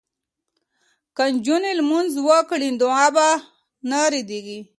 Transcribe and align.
که 1.15 1.23
نجونې 1.33 1.71
لمونځ 1.79 2.11
وکړي 2.27 2.69
نو 2.73 2.77
دعا 2.81 3.05
به 3.15 3.27
نه 3.89 3.99
ردیږي. 4.11 4.59